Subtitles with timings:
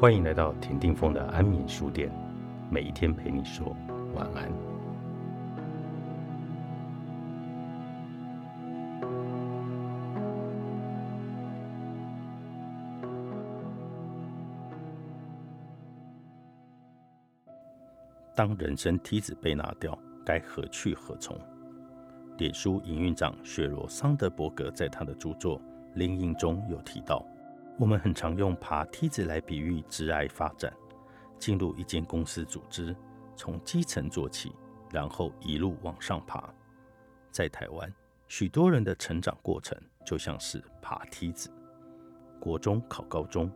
[0.00, 2.10] 欢迎来到田定峰的安眠书店，
[2.70, 3.76] 每一天陪你说
[4.14, 4.50] 晚安。
[18.34, 21.38] 当人生梯子被拿掉，该何去何从？
[22.38, 25.58] 脸书营运长雪罗桑德伯格在他的著作
[25.92, 27.22] 《灵印》中有提到。
[27.78, 30.72] 我们很常用爬梯子来比喻职涯发展。
[31.38, 32.94] 进入一间公司组织，
[33.34, 34.52] 从基层做起，
[34.90, 36.52] 然后一路往上爬。
[37.30, 37.90] 在台湾，
[38.28, 39.74] 许多人的成长过程
[40.04, 41.50] 就像是爬梯子：
[42.38, 43.50] 国中考高中，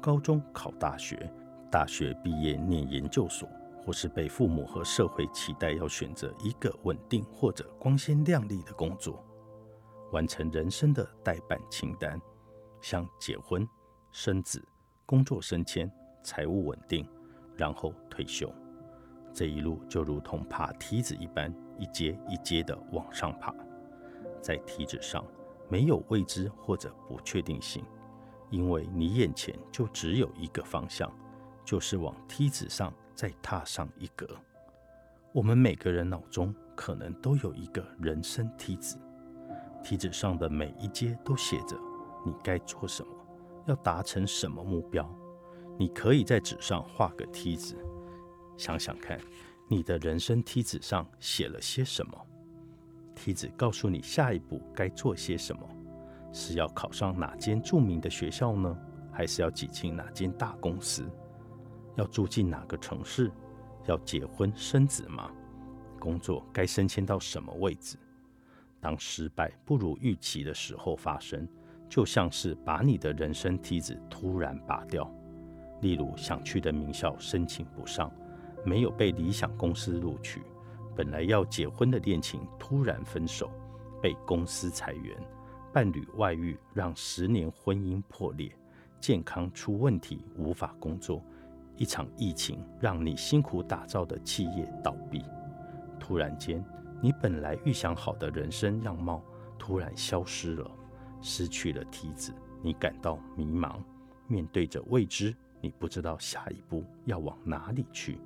[0.00, 1.28] 高中考大学，
[1.72, 3.48] 大学毕业念研究所，
[3.84, 9.24] 或是被父母和社会期待要选择一个稳定或者光鲜亮丽的工作，
[10.12, 12.20] 完成人生的待办清单。
[12.84, 13.66] 像结婚、
[14.12, 14.62] 生子、
[15.06, 15.90] 工作升迁、
[16.22, 17.08] 财务稳定，
[17.56, 18.52] 然后退休，
[19.32, 23.54] 这一路就如同爬梯子一般，一阶一阶的往上爬。
[24.42, 25.24] 在梯子上
[25.70, 27.82] 没有未知或者不确定性，
[28.50, 31.10] 因为你眼前就只有一个方向，
[31.64, 34.28] 就是往梯子上再踏上一格。
[35.32, 38.98] 我们每个人脑中可能都有一个人生梯子，
[39.82, 41.78] 梯子上的每一阶都写着。
[42.24, 43.12] 你该做什么？
[43.66, 45.08] 要达成什么目标？
[45.78, 47.76] 你可以在纸上画个梯子，
[48.56, 49.20] 想想看，
[49.68, 52.26] 你的人生梯子上写了些什么？
[53.14, 55.68] 梯子告诉你下一步该做些什么？
[56.32, 58.76] 是要考上哪间著名的学校呢？
[59.12, 61.08] 还是要挤进哪间大公司？
[61.96, 63.30] 要住进哪个城市？
[63.86, 65.30] 要结婚生子吗？
[66.00, 67.96] 工作该升迁到什么位置？
[68.80, 71.48] 当失败不如预期的时候发生。
[71.88, 75.08] 就像是把你的人生梯子突然拔掉，
[75.80, 78.10] 例如想去的名校申请不上，
[78.64, 80.42] 没有被理想公司录取，
[80.96, 83.50] 本来要结婚的恋情突然分手，
[84.02, 85.16] 被公司裁员，
[85.72, 88.50] 伴侣外遇让十年婚姻破裂，
[88.98, 91.22] 健康出问题无法工作，
[91.76, 95.22] 一场疫情让你辛苦打造的企业倒闭，
[96.00, 96.64] 突然间
[97.00, 99.22] 你本来预想好的人生样貌
[99.58, 100.70] 突然消失了。
[101.24, 103.76] 失去了梯子，你感到迷茫；
[104.28, 108.20] 面对着未知，你不知道下一步要往哪里去。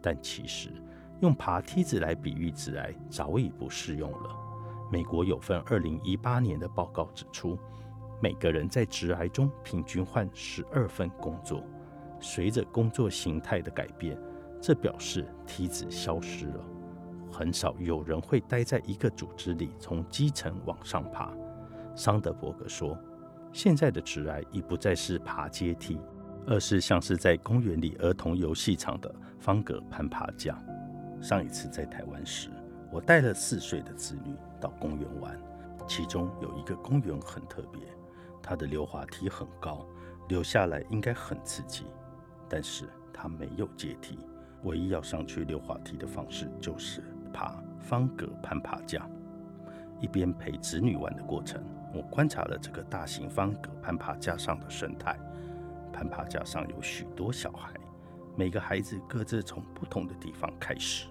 [0.00, 0.70] 但其实，
[1.20, 4.36] 用爬梯子来比喻致癌早已不适用了。
[4.90, 7.58] 美国有份二零一八年的报告指出，
[8.22, 11.64] 每个人在致癌中平均换十二份工作。
[12.20, 14.16] 随着工作形态的改变，
[14.60, 16.64] 这表示梯子消失了。
[17.32, 21.34] 很少有人会待在一个组织里，从基层往上爬。
[21.94, 22.98] 桑德伯格说
[23.52, 26.00] ：“现在的直癌已不再是爬阶梯，
[26.46, 30.58] 而是像是在公园里儿童游戏场的方格攀爬架。
[31.20, 32.48] 上一次在台湾时，
[32.90, 35.38] 我带了四岁的子女到公园玩，
[35.86, 37.80] 其中有一个公园很特别，
[38.42, 39.86] 它的溜滑梯很高，
[40.28, 41.84] 溜下来应该很刺激，
[42.48, 44.18] 但是它没有阶梯，
[44.64, 47.02] 唯一要上去溜滑梯的方式就是
[47.32, 49.06] 爬方格攀爬架。
[50.02, 51.64] 一边陪子女玩的过程。”
[51.94, 55.14] 我观察了这个大型方格攀爬架上的生态。
[55.92, 57.70] 攀爬架上有许多小孩，
[58.34, 61.06] 每个孩子各自从不同的地方开始，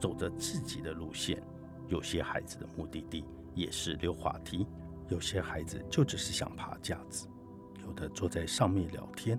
[0.00, 1.42] 走着自己的路线。
[1.88, 4.66] 有些孩子的目的地也是溜滑梯，
[5.08, 7.28] 有些孩子就只是想爬架子，
[7.86, 9.38] 有的坐在上面聊天。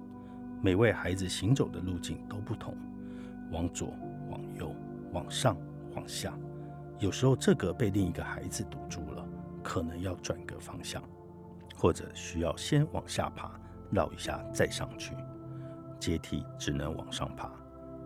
[0.61, 2.77] 每位孩子行走的路径都不同，
[3.51, 3.91] 往左、
[4.29, 4.71] 往右、
[5.11, 5.57] 往上、
[5.95, 6.37] 往下。
[6.99, 9.25] 有时候这个被另一个孩子堵住了。
[9.67, 11.01] 可能要转个方向，
[11.75, 15.15] 或者需要先往下爬，绕一下再上去。
[15.99, 17.51] 阶梯只能往上爬，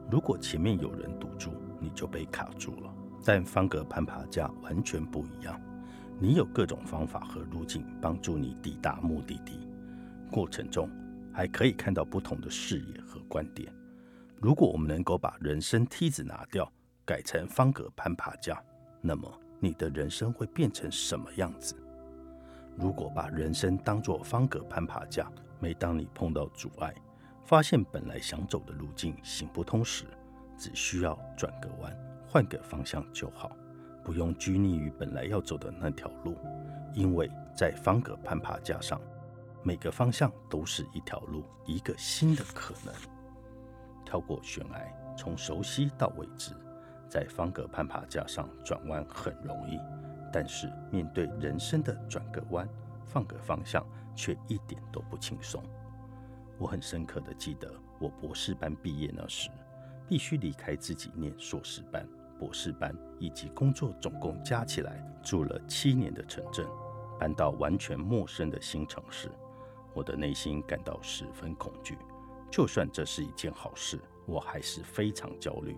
[0.10, 2.94] 如果前面有人堵住，你就被卡住了。
[3.26, 5.60] 但方格攀爬架完全不一样，
[6.18, 9.68] 你有各种方法和路径帮助你抵达目的地。
[10.32, 10.90] 过程中
[11.34, 13.70] 还可以看到不同的视野和观点。
[14.38, 16.72] 如果我们能够把人生梯子拿掉，
[17.04, 18.64] 改成方格攀爬架，
[19.02, 19.32] 那么。
[19.62, 21.76] 你的人生会变成什么样子？
[22.78, 25.30] 如果把人生当作方格攀爬架，
[25.60, 26.96] 每当你碰到阻碍，
[27.44, 30.06] 发现本来想走的路径行不通时，
[30.58, 31.94] 只需要转个弯，
[32.26, 33.52] 换个方向就好，
[34.02, 36.38] 不用拘泥于本来要走的那条路，
[36.94, 38.98] 因为在方格攀爬架上，
[39.62, 42.96] 每个方向都是一条路，一个新的可能。
[44.06, 46.54] 跳过悬崖，从熟悉到未知。
[47.10, 49.80] 在方格攀爬架上转弯很容易，
[50.32, 52.70] 但是面对人生的转个弯、
[53.06, 53.86] 放个方向
[54.16, 55.64] 却一点都不轻松。
[56.58, 59.50] 我很深刻的记得，我博士班毕业那时，
[60.08, 62.08] 必须离开自己念硕士班、
[62.38, 66.68] 博士班以及工作，总共加起来住了七年的城镇，
[67.20, 69.32] 搬到完全陌生的新城市。
[69.94, 71.98] 我的内心感到十分恐惧。
[72.52, 75.78] 就算这是一件好事，我还是非常焦虑。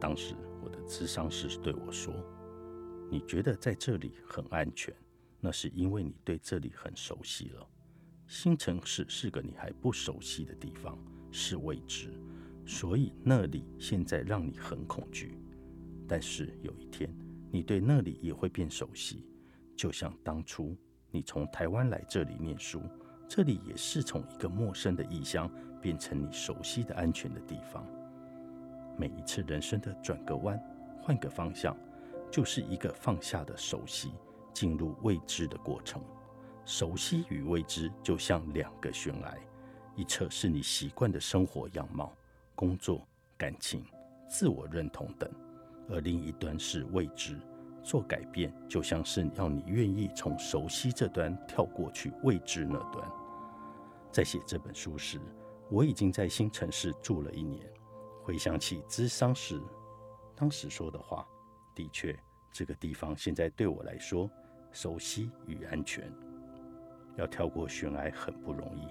[0.00, 0.34] 当时
[0.68, 2.14] 的咨商师对我说
[3.10, 4.94] ：“你觉得在这里很安全，
[5.40, 7.68] 那是因为你对这里很熟悉了。
[8.26, 10.98] 新城市是个你还不熟悉的地方，
[11.30, 12.12] 是未知，
[12.66, 15.38] 所以那里现在让你很恐惧。
[16.06, 17.12] 但是有一天，
[17.50, 19.26] 你对那里也会变熟悉，
[19.76, 20.76] 就像当初
[21.10, 22.82] 你从台湾来这里念书，
[23.28, 25.50] 这里也是从一个陌生的异乡。”
[25.80, 27.86] 变成你熟悉的安全的地方。
[28.98, 30.60] 每一次人生的转个弯、
[31.00, 31.76] 换个方向，
[32.30, 34.12] 就是一个放下的熟悉，
[34.52, 36.02] 进入未知的过程。
[36.64, 39.34] 熟悉与未知就像两个悬崖，
[39.94, 42.12] 一侧是你习惯的生活样貌、
[42.56, 43.06] 工作、
[43.36, 43.84] 感情、
[44.28, 45.30] 自我认同等，
[45.88, 47.38] 而另一端是未知。
[47.84, 53.08] 做改变就像是要你愿意从熟悉这端跳过去未知那端。
[54.10, 55.20] 在写这本书时。
[55.70, 57.62] 我已经在新城市住了一年，
[58.28, 59.58] 回想起咨商时
[60.36, 61.26] 当时说的话，
[61.74, 62.14] 的确，
[62.52, 64.30] 这个地方现在对我来说
[64.70, 66.12] 熟悉与安全。
[67.16, 68.86] 要跳过悬崖很不容易，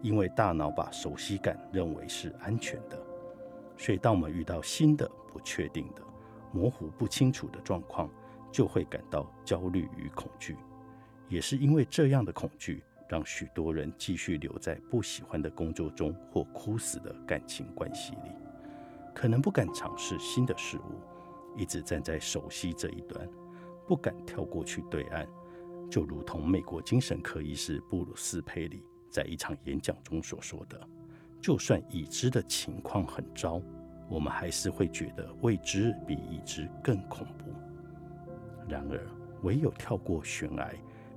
[0.00, 2.98] 因为大脑把熟悉感认为是安全的，
[3.76, 6.02] 所以当我们遇到新的、不确定的、
[6.50, 8.08] 模糊不清楚的状况，
[8.50, 10.56] 就会感到焦虑与恐惧。
[11.28, 12.82] 也是因为这样的恐惧。
[13.06, 18.30] 让许多人继续留在不喜欢的工作中，或枯死的感情关系里，
[19.14, 21.00] 可能不敢尝试新的事物，
[21.56, 23.28] 一直站在熟悉这一端，
[23.86, 25.26] 不敢跳过去对岸。
[25.90, 30.80] 就如同美国精神科医师布鲁斯·佩里在一场演讲中所说的
[31.40, 33.60] ：“就算已知的情况很糟，
[34.08, 37.52] 我们还是会觉得未知比已知更恐怖。
[38.68, 39.06] 然而，
[39.42, 40.72] 唯有跳过悬崖。”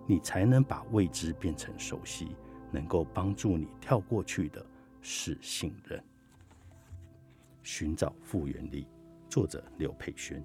[0.08, 2.36] 你才能把未知变成熟悉，
[2.70, 4.64] 能够帮助你跳过去的
[5.02, 6.00] 是信任。
[7.66, 8.88] 寻找复原力，
[9.28, 10.42] 作者刘佩轩，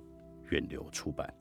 [0.48, 1.32] 远流出版。